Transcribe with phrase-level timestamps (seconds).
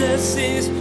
[0.00, 0.80] Jesus is.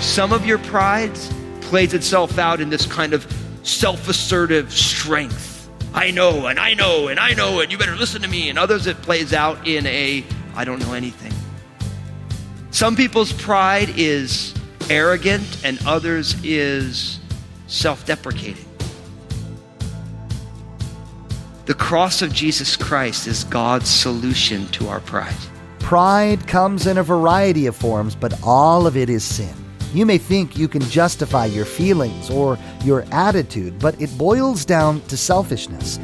[0.00, 1.16] Some of your pride
[1.60, 3.24] plays itself out in this kind of
[3.62, 5.57] self assertive strength.
[5.98, 8.48] I know, and I know, and I know, and you better listen to me.
[8.50, 10.24] And others, it plays out in a
[10.54, 11.32] I don't know anything.
[12.70, 14.54] Some people's pride is
[14.88, 17.18] arrogant, and others is
[17.66, 18.64] self deprecating.
[21.66, 25.34] The cross of Jesus Christ is God's solution to our pride.
[25.80, 29.57] Pride comes in a variety of forms, but all of it is sin.
[29.94, 35.00] You may think you can justify your feelings or your attitude, but it boils down
[35.02, 35.98] to selfishness.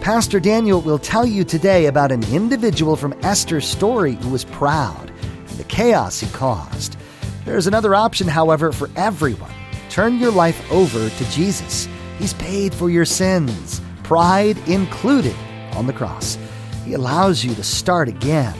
[0.00, 5.10] Pastor Daniel will tell you today about an individual from Esther's story who was proud
[5.10, 6.96] and the chaos he caused.
[7.44, 9.52] There's another option, however, for everyone.
[9.90, 11.88] Turn your life over to Jesus.
[12.18, 15.36] He's paid for your sins, pride included,
[15.74, 16.36] on the cross.
[16.84, 18.54] He allows you to start again.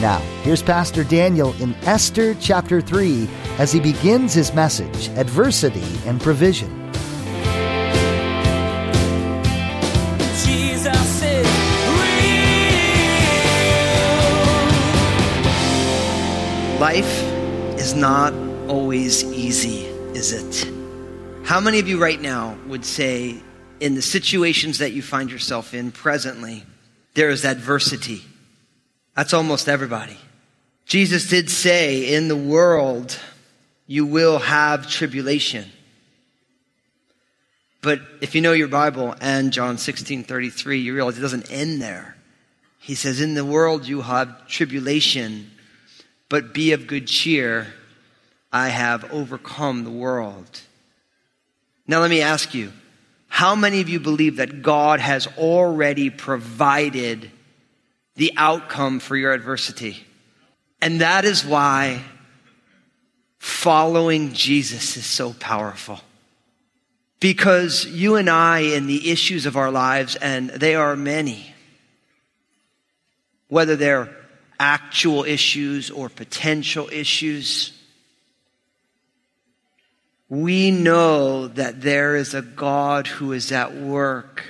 [0.00, 6.20] Now, here's Pastor Daniel in Esther chapter 3 as he begins his message Adversity and
[6.20, 6.70] Provision.
[10.44, 11.46] Jesus is
[11.86, 12.20] real.
[16.80, 17.22] Life
[17.78, 18.32] is not
[18.68, 20.68] always easy, is it?
[21.44, 23.40] How many of you right now would say,
[23.80, 26.64] in the situations that you find yourself in presently,
[27.14, 28.22] there is adversity?
[29.14, 30.16] That's almost everybody.
[30.86, 33.18] Jesus did say, in the world,
[33.86, 35.70] you will have tribulation.
[37.82, 41.82] But if you know your Bible and John 16 33, you realize it doesn't end
[41.82, 42.16] there.
[42.78, 45.50] He says, In the world you have tribulation,
[46.28, 47.74] but be of good cheer.
[48.52, 50.60] I have overcome the world.
[51.86, 52.72] Now, let me ask you
[53.28, 57.30] how many of you believe that God has already provided
[58.14, 60.04] the outcome for your adversity?
[60.82, 62.04] And that is why
[63.42, 65.98] following Jesus is so powerful.
[67.18, 71.52] Because you and I, in the issues of our lives, and they are many,
[73.48, 74.14] whether they're
[74.60, 77.72] actual issues or potential issues,
[80.28, 84.44] we know that there is a God who is at work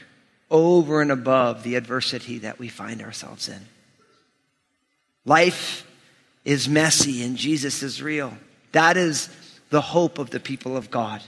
[0.50, 3.60] over and above the adversity that we find ourselves in.
[5.24, 5.86] Life
[6.44, 8.36] is messy and Jesus is real.
[8.72, 9.28] That is
[9.70, 11.22] the hope of the people of God.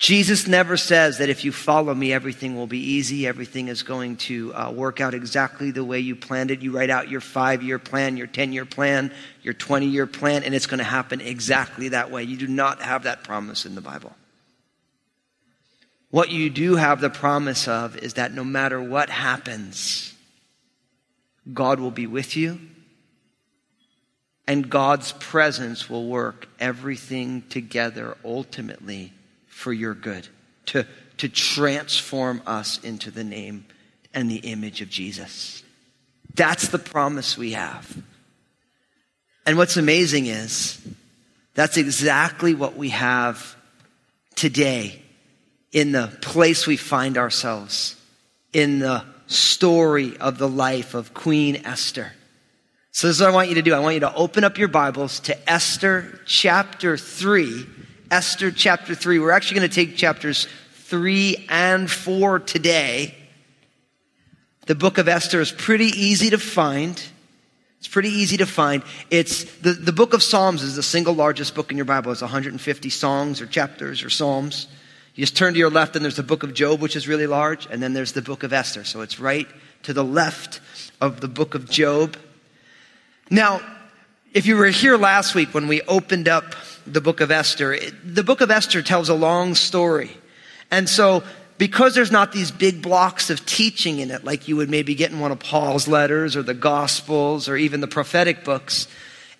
[0.00, 3.26] Jesus never says that if you follow me, everything will be easy.
[3.26, 6.62] Everything is going to uh, work out exactly the way you planned it.
[6.62, 9.12] You write out your five year plan, your 10 year plan,
[9.42, 12.22] your 20 year plan, and it's going to happen exactly that way.
[12.22, 14.16] You do not have that promise in the Bible.
[16.08, 20.14] What you do have the promise of is that no matter what happens,
[21.52, 22.58] God will be with you,
[24.46, 29.12] and God's presence will work everything together ultimately
[29.46, 30.26] for your good,
[30.66, 30.86] to,
[31.18, 33.66] to transform us into the name
[34.12, 35.62] and the image of Jesus.
[36.34, 38.02] That's the promise we have.
[39.46, 40.80] And what's amazing is
[41.54, 43.56] that's exactly what we have
[44.34, 45.02] today
[45.72, 47.96] in the place we find ourselves,
[48.52, 52.12] in the story of the life of Queen Esther.
[52.92, 53.72] So, this is what I want you to do.
[53.72, 57.66] I want you to open up your Bibles to Esther chapter 3
[58.10, 59.20] Esther chapter 3.
[59.20, 63.14] We're actually going to take chapters 3 and 4 today.
[64.66, 67.00] The book of Esther is pretty easy to find.
[67.78, 68.82] It's pretty easy to find.
[69.10, 72.10] It's the, the book of Psalms is the single largest book in your Bible.
[72.10, 74.66] It's 150 songs or chapters or psalms.
[75.14, 77.28] You just turn to your left and there's the book of Job, which is really
[77.28, 78.82] large, and then there's the book of Esther.
[78.82, 79.46] So it's right
[79.84, 80.60] to the left
[81.00, 82.16] of the book of Job.
[83.32, 83.60] Now,
[84.34, 88.24] if you were here last week when we opened up the book of Esther, the
[88.24, 90.10] book of Esther tells a long story.
[90.72, 91.22] And so,
[91.56, 95.12] because there's not these big blocks of teaching in it, like you would maybe get
[95.12, 98.88] in one of Paul's letters or the Gospels or even the prophetic books,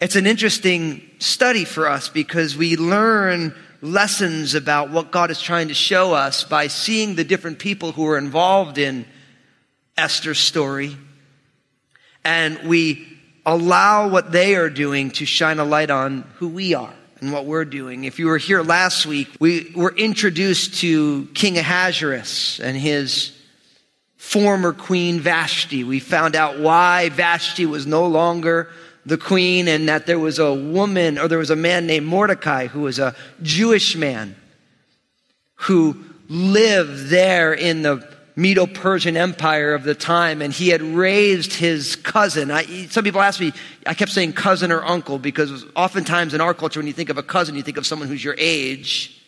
[0.00, 5.66] it's an interesting study for us because we learn lessons about what God is trying
[5.68, 9.04] to show us by seeing the different people who are involved in
[9.96, 10.96] Esther's story.
[12.22, 13.09] And we
[13.44, 17.46] allow what they are doing to shine a light on who we are and what
[17.46, 18.04] we're doing.
[18.04, 23.36] If you were here last week, we were introduced to King Ahasuerus and his
[24.16, 25.84] former Queen Vashti.
[25.84, 28.70] We found out why Vashti was no longer
[29.06, 32.66] the queen and that there was a woman or there was a man named Mordecai
[32.66, 34.36] who was a Jewish man
[35.54, 38.06] who lived there in the
[38.40, 42.50] Medo Persian Empire of the time, and he had raised his cousin.
[42.50, 43.52] I, some people ask me,
[43.86, 47.18] I kept saying cousin or uncle because oftentimes in our culture, when you think of
[47.18, 49.19] a cousin, you think of someone who's your age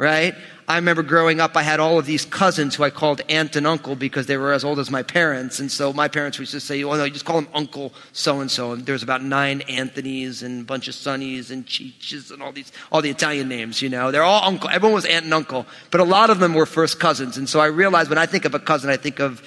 [0.00, 0.34] right?
[0.66, 3.66] I remember growing up, I had all of these cousins who I called aunt and
[3.66, 5.60] uncle because they were as old as my parents.
[5.60, 8.40] And so my parents would just say, oh, no, you just call them uncle so
[8.40, 8.72] and so.
[8.72, 12.72] And there's about nine Anthony's and a bunch of Sonny's and Cheeches and all these,
[12.90, 14.10] all the Italian names, you know.
[14.10, 14.70] They're all uncle.
[14.70, 15.66] Everyone was aunt and uncle.
[15.90, 17.36] But a lot of them were first cousins.
[17.36, 19.42] And so I realized when I think of a cousin, I think of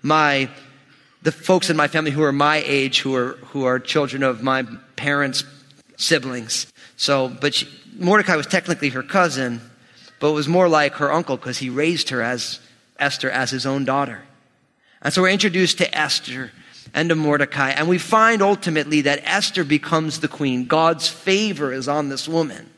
[0.00, 0.48] my,
[1.20, 4.42] the folks in my family who are my age, who are, who are children of
[4.42, 4.64] my
[4.96, 5.44] parents'
[5.98, 6.72] siblings.
[6.96, 7.68] So, but she,
[7.98, 9.60] Mordecai was technically her cousin
[10.20, 12.60] but was more like her uncle because he raised her as
[12.98, 14.22] Esther as his own daughter.
[15.02, 16.50] And so we're introduced to Esther
[16.94, 20.66] and to Mordecai, and we find ultimately that Esther becomes the queen.
[20.66, 22.68] God's favor is on this woman,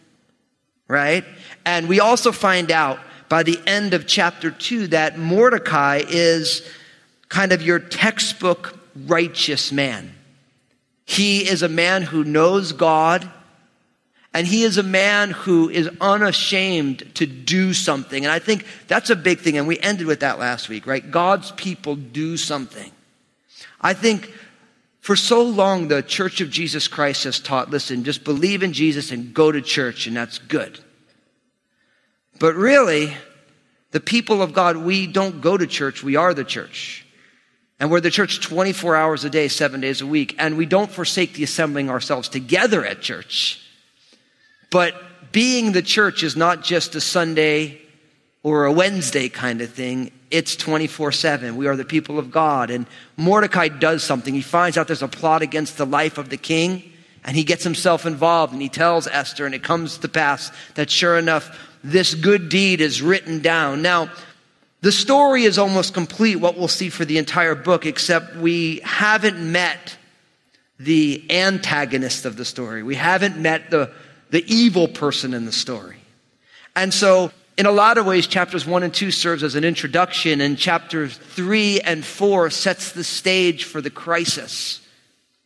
[0.89, 1.25] right?
[1.65, 2.99] And we also find out
[3.29, 6.69] by the end of chapter two that Mordecai is
[7.29, 8.77] kind of your textbook
[9.07, 10.13] righteous man.
[11.05, 13.31] He is a man who knows God
[14.33, 18.25] and he is a man who is unashamed to do something.
[18.25, 19.59] And I think that's a big thing.
[19.59, 21.11] And we ended with that last week, right?
[21.11, 22.93] God's people do something.
[23.81, 24.33] I think
[25.01, 29.11] for so long, the Church of Jesus Christ has taught listen, just believe in Jesus
[29.11, 30.79] and go to church, and that's good.
[32.39, 33.17] But really,
[33.91, 37.05] the people of God, we don't go to church, we are the church.
[37.81, 40.37] And we're the church 24 hours a day, seven days a week.
[40.39, 43.67] And we don't forsake the assembling ourselves together at church.
[44.71, 44.95] But
[45.33, 47.81] being the church is not just a Sunday
[48.43, 50.13] or a Wednesday kind of thing.
[50.31, 51.57] It's 24 7.
[51.57, 52.71] We are the people of God.
[52.71, 52.87] And
[53.17, 54.33] Mordecai does something.
[54.33, 56.93] He finds out there's a plot against the life of the king,
[57.25, 60.91] and he gets himself involved, and he tells Esther, and it comes to pass that
[60.91, 63.83] sure enough, this good deed is written down.
[63.83, 64.11] Now,
[64.83, 69.39] the story is almost complete, what we'll see for the entire book, except we haven't
[69.53, 69.97] met
[70.79, 72.83] the antagonist of the story.
[72.83, 73.93] We haven't met the
[74.31, 75.97] the evil person in the story.
[76.75, 80.41] And so, in a lot of ways, chapters one and two serves as an introduction,
[80.41, 84.81] and chapters three and four sets the stage for the crisis.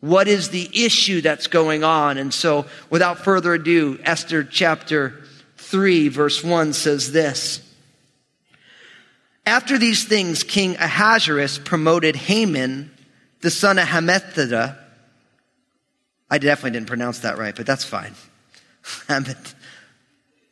[0.00, 2.18] What is the issue that's going on?
[2.18, 5.24] And so, without further ado, Esther chapter
[5.56, 7.60] 3, verse 1 says this
[9.46, 12.90] After these things, King Ahasuerus promoted Haman,
[13.40, 14.78] the son of Hammedatha.
[16.30, 18.14] I definitely didn't pronounce that right, but that's fine.
[19.08, 19.54] Hammett.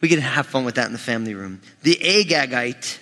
[0.00, 1.60] We could have fun with that in the family room.
[1.82, 2.98] The Agagite,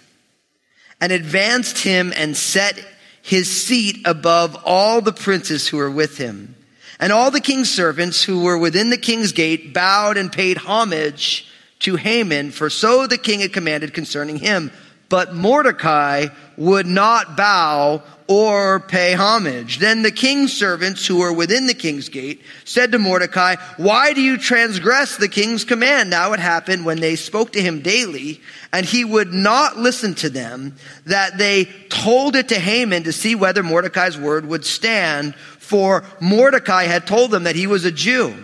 [1.01, 2.79] and advanced him and set
[3.23, 6.55] his seat above all the princes who were with him.
[6.99, 11.49] And all the king's servants who were within the king's gate bowed and paid homage
[11.81, 14.71] to Haman, for so the king had commanded concerning him.
[15.09, 16.29] But Mordecai
[16.61, 19.79] would not bow or pay homage.
[19.79, 24.21] Then the king's servants who were within the king's gate said to Mordecai, Why do
[24.21, 26.11] you transgress the king's command?
[26.11, 28.43] Now it happened when they spoke to him daily
[28.75, 30.77] and he would not listen to them
[31.07, 36.85] that they told it to Haman to see whether Mordecai's word would stand, for Mordecai
[36.85, 38.35] had told them that he was a Jew.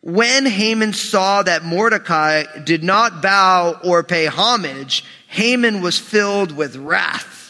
[0.00, 6.76] When Haman saw that Mordecai did not bow or pay homage, Haman was filled with
[6.76, 7.44] wrath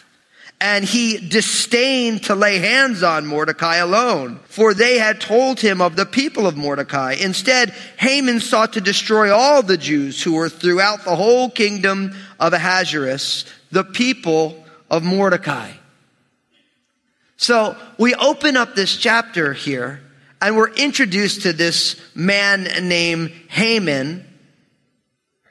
[0.58, 5.94] and he disdained to lay hands on Mordecai alone, for they had told him of
[5.94, 7.16] the people of Mordecai.
[7.20, 12.54] Instead, Haman sought to destroy all the Jews who were throughout the whole kingdom of
[12.54, 15.72] Ahasuerus, the people of Mordecai.
[17.36, 20.00] So we open up this chapter here,
[20.40, 24.24] and we're introduced to this man named Haman,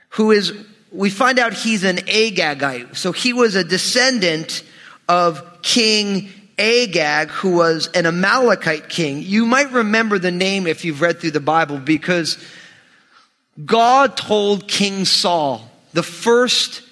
[0.10, 0.54] who is,
[0.94, 2.96] we find out he's an Agagite.
[2.96, 4.64] So he was a descendant
[5.10, 9.24] of King Agag, who was an Amalekite king.
[9.24, 12.38] You might remember the name if you've read through the Bible because
[13.66, 16.84] God told King Saul, the first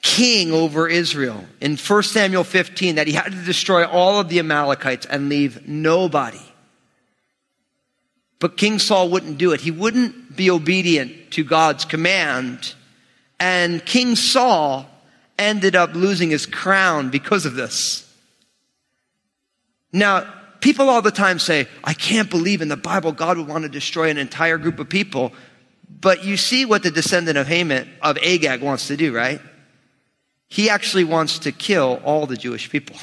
[0.00, 4.38] king over Israel, in 1 Samuel 15, that he had to destroy all of the
[4.38, 6.40] Amalekites and leave nobody.
[8.40, 9.60] But King Saul wouldn't do it.
[9.60, 12.74] He wouldn't be obedient to God's command.
[13.42, 14.86] And King Saul
[15.38, 18.08] ended up losing his crown because of this.
[19.92, 23.64] Now, people all the time say, I can't believe in the Bible God would want
[23.64, 25.32] to destroy an entire group of people.
[26.00, 29.40] But you see what the descendant of Haman, of Agag wants to do, right?
[30.52, 32.96] he actually wants to kill all the Jewish people.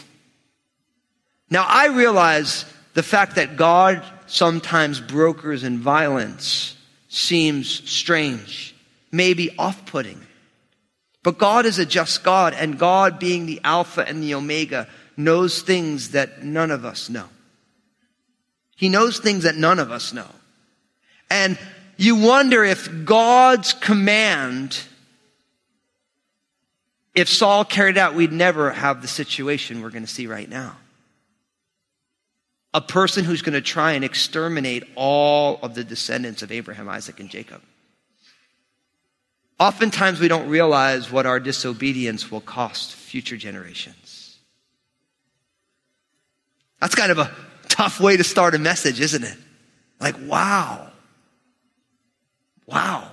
[1.49, 6.77] Now, I realize the fact that God sometimes brokers in violence
[7.07, 8.75] seems strange,
[9.11, 10.23] maybe off putting.
[11.23, 15.61] But God is a just God, and God, being the Alpha and the Omega, knows
[15.61, 17.27] things that none of us know.
[18.77, 20.27] He knows things that none of us know.
[21.29, 21.59] And
[21.97, 24.79] you wonder if God's command,
[27.13, 30.77] if Saul carried out, we'd never have the situation we're going to see right now.
[32.73, 37.19] A person who's going to try and exterminate all of the descendants of Abraham, Isaac,
[37.19, 37.61] and Jacob.
[39.59, 44.37] Oftentimes, we don't realize what our disobedience will cost future generations.
[46.79, 47.29] That's kind of a
[47.67, 49.37] tough way to start a message, isn't it?
[49.99, 50.91] Like, wow.
[52.65, 53.11] Wow.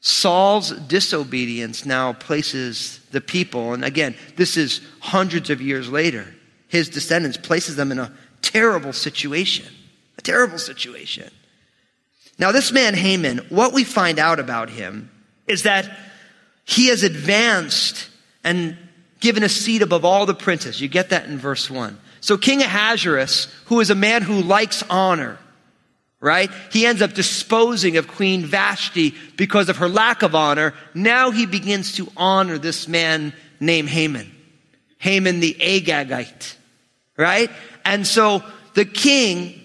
[0.00, 6.32] Saul's disobedience now places the people, and again, this is hundreds of years later,
[6.68, 9.66] his descendants places them in a terrible situation.
[10.18, 11.30] A terrible situation.
[12.38, 15.10] Now, this man, Haman, what we find out about him
[15.46, 15.90] is that
[16.64, 18.08] he has advanced
[18.44, 18.76] and
[19.20, 20.80] given a seat above all the princes.
[20.80, 21.98] You get that in verse 1.
[22.20, 25.38] So, King Ahasuerus, who is a man who likes honor,
[26.20, 26.50] right?
[26.72, 30.74] He ends up disposing of Queen Vashti because of her lack of honor.
[30.94, 34.34] Now he begins to honor this man named Haman.
[34.98, 36.56] Haman the Agagite,
[37.16, 37.50] right?
[37.84, 38.42] And so
[38.74, 39.60] the king,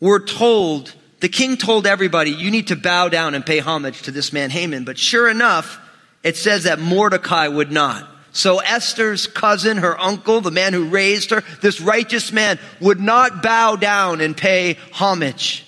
[0.00, 4.10] we're told, the king told everybody, you need to bow down and pay homage to
[4.10, 4.84] this man Haman.
[4.84, 5.80] But sure enough,
[6.22, 8.08] it says that Mordecai would not.
[8.32, 13.42] So Esther's cousin, her uncle, the man who raised her, this righteous man would not
[13.42, 15.66] bow down and pay homage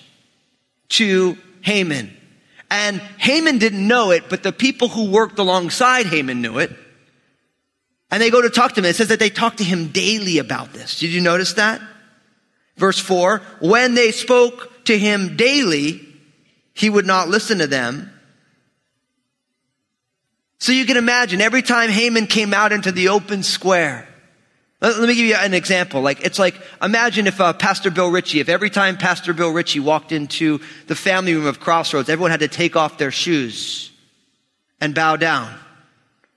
[0.89, 2.15] to Haman.
[2.69, 6.71] And Haman didn't know it, but the people who worked alongside Haman knew it.
[8.09, 8.85] And they go to talk to him.
[8.85, 10.99] It says that they talk to him daily about this.
[10.99, 11.81] Did you notice that?
[12.77, 16.01] Verse four, when they spoke to him daily,
[16.73, 18.11] he would not listen to them.
[20.59, 24.07] So you can imagine every time Haman came out into the open square,
[24.79, 26.01] let, me give you an example.
[26.01, 29.79] Like, it's like, imagine if uh, Pastor Bill Ritchie, if every time Pastor Bill Ritchie
[29.79, 33.91] walked into the family room of Crossroads, everyone had to take off their shoes
[34.79, 35.53] and bow down.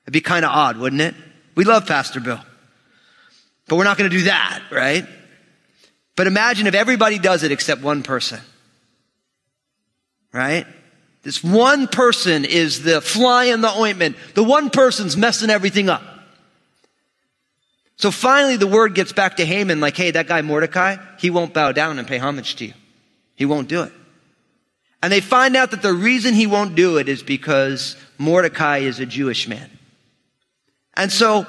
[0.05, 1.15] It'd be kind of odd, wouldn't it?
[1.55, 2.41] We love Pastor Bill.
[3.67, 5.07] But we're not going to do that, right?
[6.17, 8.41] But imagine if everybody does it except one person.
[10.33, 10.67] Right?
[11.23, 14.17] This one person is the fly in the ointment.
[14.35, 16.03] The one person's messing everything up.
[17.97, 21.55] So finally the word gets back to Haman like, hey, that guy Mordecai, he won't
[21.55, 22.75] bow down and pay homage to you.
[23.37, 23.93] He won't do it.
[25.03, 29.01] And they find out that the reason he won't do it is because Mordecai is
[29.01, 29.71] a Jewish man.
[30.95, 31.47] And so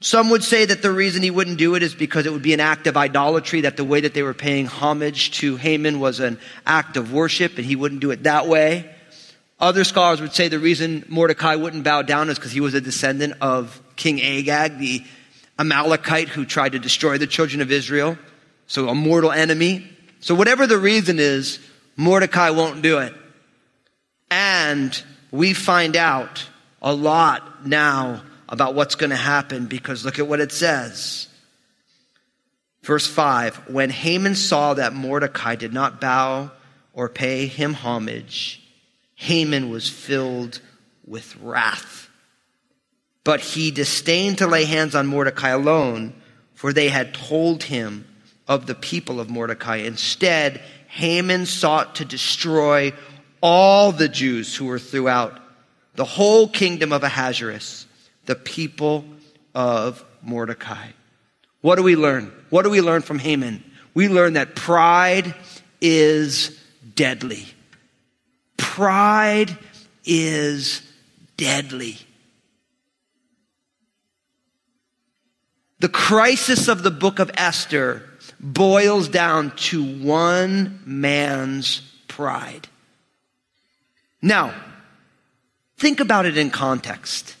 [0.00, 2.52] some would say that the reason he wouldn't do it is because it would be
[2.52, 6.20] an act of idolatry, that the way that they were paying homage to Haman was
[6.20, 8.90] an act of worship and he wouldn't do it that way.
[9.60, 12.80] Other scholars would say the reason Mordecai wouldn't bow down is because he was a
[12.80, 15.04] descendant of King Agag, the
[15.58, 18.18] Amalekite who tried to destroy the children of Israel.
[18.66, 19.88] So a mortal enemy.
[20.20, 21.60] So whatever the reason is,
[21.96, 23.14] Mordecai won't do it.
[24.30, 26.46] And we find out
[26.82, 31.28] a lot now about what's going to happen because look at what it says.
[32.82, 36.50] Verse 5 When Haman saw that Mordecai did not bow
[36.92, 38.62] or pay him homage,
[39.14, 40.60] Haman was filled
[41.06, 42.08] with wrath.
[43.24, 46.12] But he disdained to lay hands on Mordecai alone,
[46.52, 48.06] for they had told him
[48.46, 49.76] of the people of Mordecai.
[49.76, 52.92] Instead, Haman sought to destroy
[53.40, 55.40] all the Jews who were throughout
[55.94, 57.86] the whole kingdom of Ahasuerus
[58.26, 59.04] the people
[59.54, 60.88] of Mordecai.
[61.60, 62.32] What do we learn?
[62.50, 63.62] What do we learn from Haman?
[63.94, 65.34] We learn that pride
[65.80, 66.58] is
[66.94, 67.46] deadly.
[68.56, 69.56] Pride
[70.04, 70.82] is
[71.36, 71.98] deadly.
[75.80, 78.02] The crisis of the book of Esther
[78.40, 82.68] boils down to one man's pride.
[84.22, 84.54] Now,
[85.76, 87.36] think about it in context.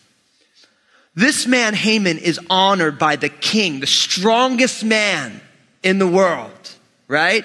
[1.14, 5.40] This man, Haman, is honored by the king, the strongest man
[5.82, 6.74] in the world,
[7.06, 7.44] right?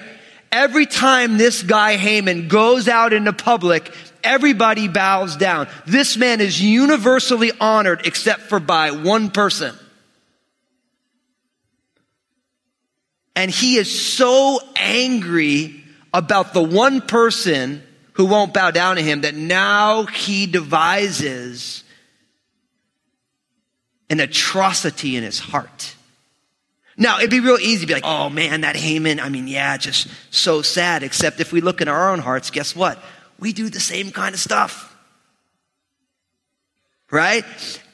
[0.50, 5.68] Every time this guy, Haman, goes out into public, everybody bows down.
[5.86, 9.76] This man is universally honored except for by one person.
[13.36, 17.82] And he is so angry about the one person
[18.14, 21.84] who won't bow down to him that now he devises
[24.10, 25.94] an atrocity in his heart.
[26.96, 29.78] Now, it'd be real easy to be like, oh man, that Haman, I mean, yeah,
[29.78, 31.02] just so sad.
[31.02, 33.02] Except if we look in our own hearts, guess what?
[33.38, 34.88] We do the same kind of stuff.
[37.10, 37.44] Right?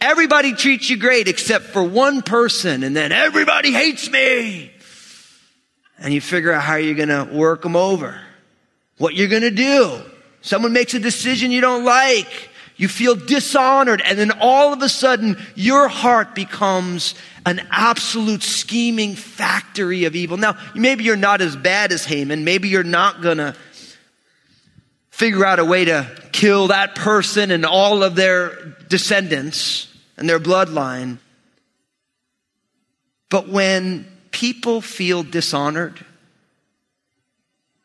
[0.00, 4.72] Everybody treats you great except for one person, and then everybody hates me.
[5.98, 8.20] And you figure out how you're gonna work them over.
[8.98, 10.00] What you're gonna do.
[10.40, 12.50] Someone makes a decision you don't like.
[12.76, 17.14] You feel dishonored, and then all of a sudden, your heart becomes
[17.46, 20.36] an absolute scheming factory of evil.
[20.36, 22.44] Now, maybe you're not as bad as Haman.
[22.44, 23.54] Maybe you're not gonna
[25.10, 30.38] figure out a way to kill that person and all of their descendants and their
[30.38, 31.18] bloodline.
[33.30, 36.04] But when people feel dishonored,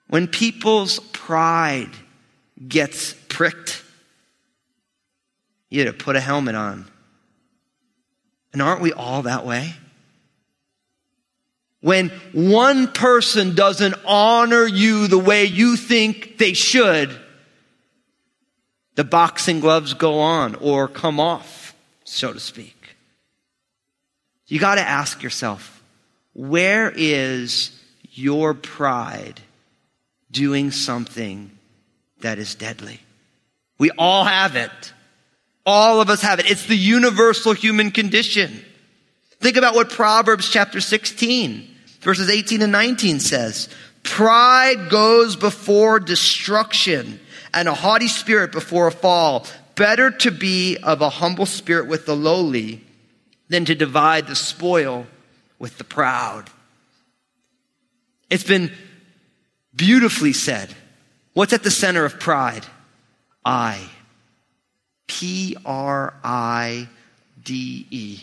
[0.10, 1.92] when people's pride
[2.68, 3.81] gets pricked,
[5.72, 6.86] you had to put a helmet on.
[8.54, 9.74] And aren't we all that way?
[11.80, 17.18] When one person doesn't honor you the way you think they should,
[18.96, 21.74] the boxing gloves go on or come off,
[22.04, 22.76] so to speak.
[24.48, 25.82] You got to ask yourself,
[26.34, 27.72] where is
[28.12, 29.40] your pride
[30.30, 31.50] doing something
[32.20, 33.00] that is deadly?
[33.80, 34.94] We all have it.
[35.66, 36.50] All of us have it.
[36.50, 38.64] It's the universal human condition.
[39.40, 41.68] Think about what Proverbs chapter 16,
[42.02, 43.70] verses 18 and 19 says.
[44.04, 47.20] Pride goes before destruction
[47.54, 49.46] and a haughty spirit before a fall.
[49.76, 52.82] Better to be of a humble spirit with the lowly
[53.50, 55.06] than to divide the spoil
[55.60, 56.50] with the proud.
[58.30, 58.72] It's been
[59.76, 60.74] beautifully said.
[61.34, 62.66] What's at the center of pride?
[63.46, 63.80] I.
[65.12, 66.88] P R I
[67.44, 68.20] D E.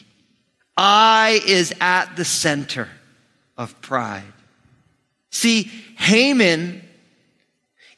[0.75, 2.89] I is at the center
[3.59, 4.33] of pride.
[5.31, 5.65] See,
[5.99, 6.83] Haman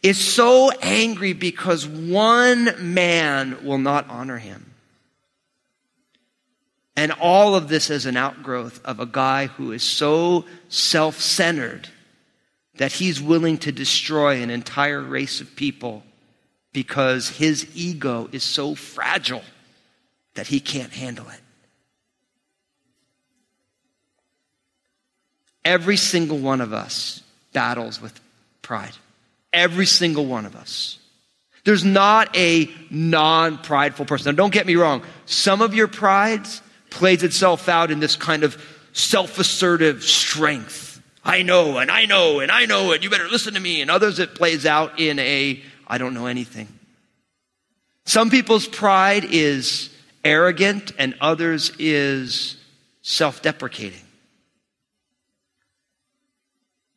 [0.03, 4.74] is so angry because one man will not honor him.
[6.96, 11.88] And all of this is an outgrowth of a guy who is so self centered
[12.74, 16.03] that he's willing to destroy an entire race of people
[16.72, 19.42] because his ego is so fragile
[20.35, 21.40] that he can't handle it.
[25.64, 28.18] Every single one of us battles with
[28.62, 28.92] pride.
[29.52, 30.98] Every single one of us.
[31.64, 34.35] There's not a non prideful person.
[34.35, 35.02] Now, don't get me wrong.
[35.26, 41.02] Some of your prides plays itself out in this kind of self assertive strength.
[41.22, 43.83] I know, and I know, and I know, and you better listen to me.
[43.83, 46.68] And others, it plays out in a I don't know anything.
[48.07, 49.90] Some people's pride is
[50.24, 52.57] arrogant, and others is
[53.03, 54.05] self deprecating.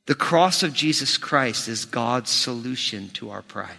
[0.05, 3.71] The cross of Jesus Christ is God's solution to our pride.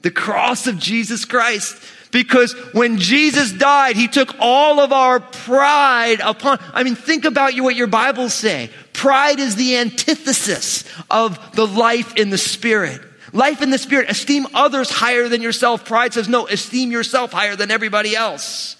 [0.00, 1.80] The cross of Jesus Christ.
[2.16, 6.58] Because when Jesus died, he took all of our pride upon.
[6.72, 8.70] I mean, think about you, what your Bibles say.
[8.94, 13.02] Pride is the antithesis of the life in the Spirit.
[13.34, 15.84] Life in the Spirit, esteem others higher than yourself.
[15.84, 18.76] Pride says, no, esteem yourself higher than everybody else.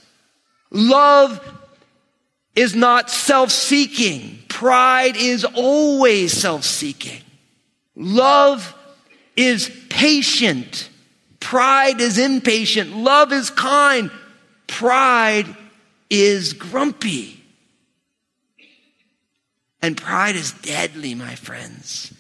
[0.70, 1.38] Love
[2.54, 4.38] is not self seeking.
[4.48, 7.20] Pride is always self seeking.
[7.94, 8.74] Love
[9.36, 10.88] is patient.
[11.46, 12.96] Pride is impatient.
[12.96, 14.10] Love is kind.
[14.66, 15.46] Pride
[16.10, 17.40] is grumpy.
[19.80, 22.12] And pride is deadly, my friends.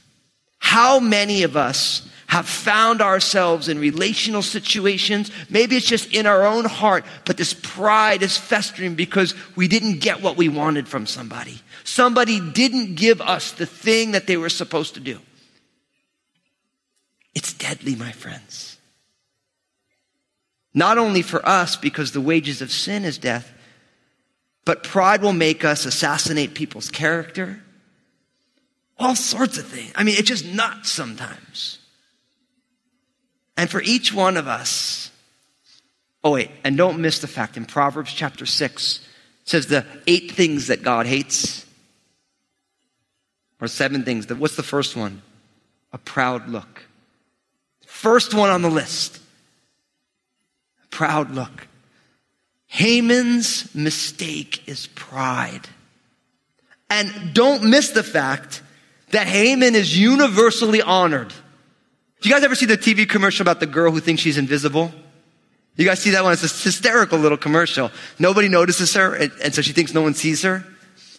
[0.58, 5.30] How many of us have found ourselves in relational situations.
[5.48, 10.00] Maybe it's just in our own heart, but this pride is festering because we didn't
[10.00, 11.60] get what we wanted from somebody.
[11.84, 15.20] Somebody didn't give us the thing that they were supposed to do.
[17.32, 18.75] It's deadly, my friends.
[20.76, 23.50] Not only for us, because the wages of sin is death,
[24.66, 27.62] but pride will make us assassinate people's character.
[28.98, 29.90] All sorts of things.
[29.94, 31.78] I mean, it's just nuts sometimes.
[33.56, 35.10] And for each one of us,
[36.22, 39.00] oh wait, and don't miss the fact in Proverbs chapter 6
[39.46, 41.64] says the eight things that God hates.
[43.62, 44.30] Or seven things.
[44.30, 45.22] What's the first one?
[45.94, 46.82] A proud look.
[47.86, 49.20] First one on the list.
[50.96, 51.68] Proud look.
[52.68, 55.68] Haman's mistake is pride.
[56.88, 58.62] And don't miss the fact
[59.10, 61.28] that Haman is universally honored.
[62.22, 64.90] Do you guys ever see the TV commercial about the girl who thinks she's invisible?
[65.76, 66.32] You guys see that one?
[66.32, 67.90] It's a hysterical little commercial.
[68.18, 70.64] Nobody notices her, and, and so she thinks no one sees her.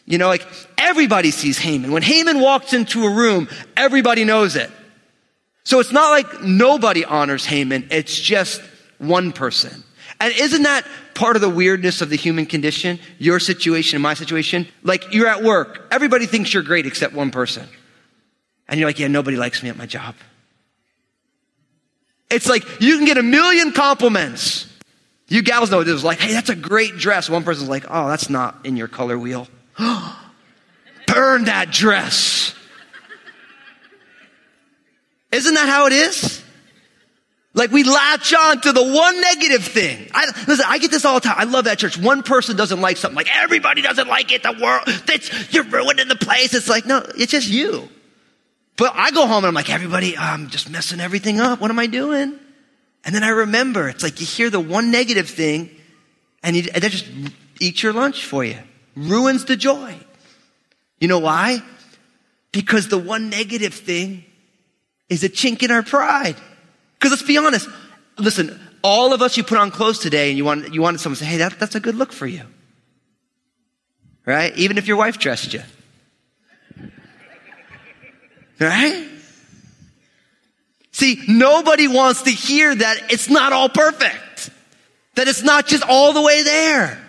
[0.08, 0.44] You know, like
[0.80, 1.92] everybody sees Haman.
[1.92, 4.72] When Haman walks into a room, everybody knows it.
[5.66, 8.60] So it's not like nobody honors Haman, it's just
[8.98, 9.84] one person.
[10.20, 13.00] And isn't that part of the weirdness of the human condition?
[13.20, 14.68] Your situation and my situation?
[14.84, 17.68] Like you're at work, everybody thinks you're great except one person.
[18.68, 20.16] And you're like, yeah, nobody likes me at my job.
[22.30, 24.66] It's like you can get a million compliments.
[25.30, 26.04] You gals know what this.
[26.04, 27.30] Like, hey, that's a great dress.
[27.30, 29.48] One person's like, oh, that's not in your color wheel.
[29.78, 32.54] Burn that dress.
[35.32, 36.44] Isn't that how it is?
[37.58, 40.12] Like we latch on to the one negative thing.
[40.14, 41.38] I, listen, I get this all the time.
[41.40, 41.98] I love that church.
[41.98, 43.16] One person doesn't like something.
[43.16, 44.44] Like everybody doesn't like it.
[44.44, 46.54] The world, that's, you're ruining the place.
[46.54, 47.90] It's like, no, it's just you.
[48.78, 51.60] But I go home and I'm like, everybody, I'm just messing everything up.
[51.60, 52.40] What am I doing?
[53.04, 55.72] And then I remember, it's like you hear the one negative thing
[56.44, 57.08] and, you, and they just
[57.60, 58.58] eat your lunch for you.
[58.96, 59.98] Ruins the joy.
[61.00, 61.64] You know why?
[62.52, 64.26] Because the one negative thing
[65.10, 66.36] is a chink in our pride.
[66.98, 67.70] Because let's be honest.
[68.18, 71.18] Listen, all of us, you put on clothes today and you want, you wanted someone
[71.18, 72.44] to say, hey, that, that's a good look for you.
[74.26, 74.56] Right?
[74.58, 75.62] Even if your wife dressed you.
[78.60, 79.08] Right?
[80.92, 84.50] See, nobody wants to hear that it's not all perfect.
[85.16, 87.00] That it's not just all the way there.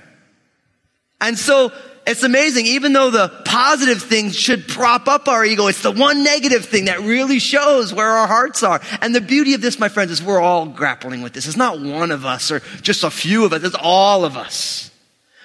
[1.20, 1.72] And so
[2.08, 2.66] it's amazing.
[2.66, 6.86] Even though the positive things should prop up our ego, it's the one negative thing
[6.86, 8.80] that really shows where our hearts are.
[9.02, 11.46] And the beauty of this, my friends, is we're all grappling with this.
[11.46, 13.62] It's not one of us or just a few of us.
[13.62, 14.90] It's all of us.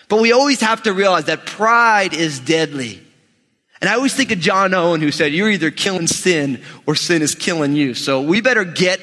[0.10, 3.02] But we always have to realize that pride is deadly.
[3.82, 7.22] And I always think of John Owen who said, you're either killing sin or sin
[7.22, 7.94] is killing you.
[7.94, 9.02] So we better get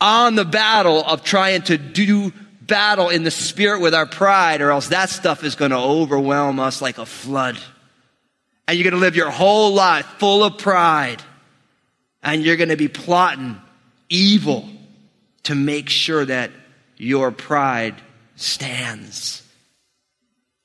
[0.00, 2.32] on the battle of trying to do
[2.66, 6.60] battle in the spirit with our pride or else that stuff is going to overwhelm
[6.60, 7.58] us like a flood.
[8.66, 11.22] And you're going to live your whole life full of pride
[12.22, 13.60] and you're going to be plotting
[14.08, 14.68] evil
[15.44, 16.50] to make sure that
[16.96, 17.94] your pride
[18.36, 19.42] stands.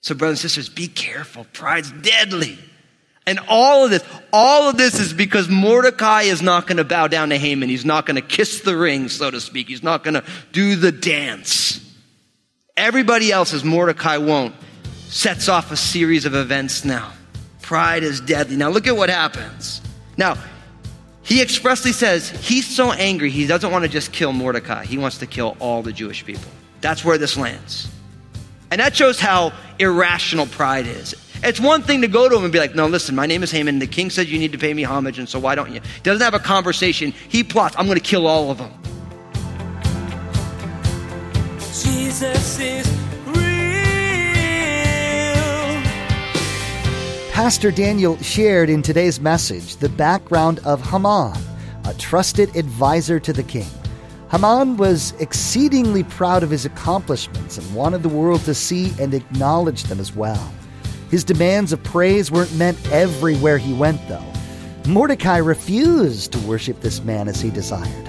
[0.01, 1.45] So brothers and sisters, be careful.
[1.51, 2.57] Pride's deadly.
[3.27, 7.07] And all of this, all of this is because Mordecai is not going to bow
[7.07, 7.69] down to Haman.
[7.69, 9.67] He's not going to kiss the ring, so to speak.
[9.67, 11.85] He's not going to do the dance.
[12.79, 14.55] Everybody else, as Mordecai won't,
[15.09, 17.11] sets off a series of events now.
[17.61, 18.55] Pride is deadly.
[18.55, 19.81] Now look at what happens.
[20.15, 20.37] Now,
[21.21, 24.85] he expressly says he's so angry, he doesn't want to just kill Mordecai.
[24.85, 26.49] He wants to kill all the Jewish people.
[26.79, 27.91] That's where this lands.
[28.71, 31.15] And that shows how irrational pride is.
[31.43, 33.51] It's one thing to go to him and be like, no, listen, my name is
[33.51, 33.79] Haman.
[33.79, 35.81] The king says you need to pay me homage, and so why don't you?
[35.81, 37.11] He doesn't have a conversation.
[37.27, 38.71] He plots, I'm going to kill all of them.
[41.89, 42.87] Jesus is
[43.25, 43.35] real.
[47.31, 51.33] Pastor Daniel shared in today's message the background of Haman,
[51.85, 53.67] a trusted advisor to the king.
[54.29, 59.83] Haman was exceedingly proud of his accomplishments and wanted the world to see and acknowledge
[59.83, 60.53] them as well.
[61.09, 64.31] His demands of praise weren't meant everywhere he went, though.
[64.87, 68.08] Mordecai refused to worship this man as he desired.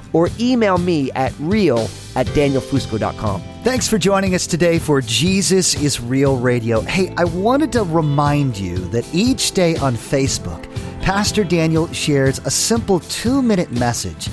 [0.13, 3.41] or email me at real at danielfusco.com.
[3.63, 6.81] Thanks for joining us today for Jesus is Real Radio.
[6.81, 10.63] Hey, I wanted to remind you that each day on Facebook,
[11.01, 14.29] Pastor Daniel shares a simple two minute message.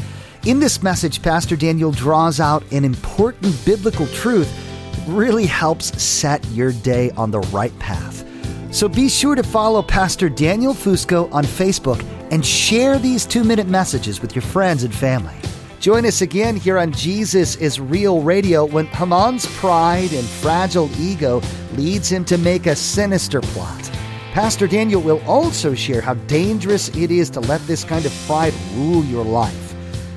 [0.46, 4.50] In this message, Pastor Daniel draws out an important biblical truth
[4.92, 8.24] that really helps set your day on the right path.
[8.70, 13.66] So be sure to follow Pastor Daniel Fusco on Facebook and share these two minute
[13.66, 15.34] messages with your friends and family.
[15.80, 21.40] Join us again here on Jesus is Real Radio when Haman's pride and fragile ego
[21.76, 23.88] leads him to make a sinister plot.
[24.32, 28.54] Pastor Daniel will also share how dangerous it is to let this kind of pride
[28.74, 29.74] rule your life.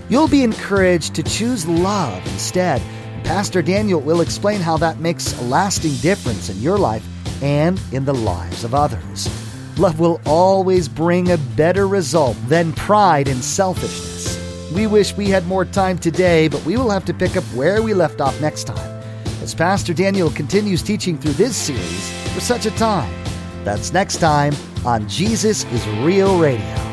[0.10, 2.82] You'll be encouraged to choose love instead.
[3.24, 7.06] Pastor Daniel will explain how that makes a lasting difference in your life
[7.44, 9.30] and in the lives of others.
[9.78, 14.11] Love will always bring a better result than pride and selfishness.
[14.74, 17.82] We wish we had more time today, but we will have to pick up where
[17.82, 19.04] we left off next time
[19.42, 23.12] as Pastor Daniel continues teaching through this series for such a time
[23.64, 24.54] That's next time
[24.86, 26.91] on Jesus is Real Radio.